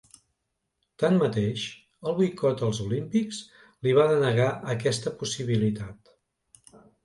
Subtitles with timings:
[1.03, 1.65] Tanmateix,
[2.11, 3.43] el boicot als Olímpics
[3.87, 6.15] li va denegar aquesta possibilitat.